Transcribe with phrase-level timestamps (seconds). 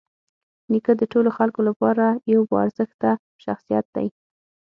[0.71, 3.11] نیکه د ټولو خلکو لپاره یوه باارزښته
[3.43, 4.07] شخصیت دی.